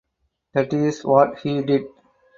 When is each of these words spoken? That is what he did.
That 0.55 0.73
is 0.73 1.05
what 1.05 1.37
he 1.41 1.61
did. 1.61 1.83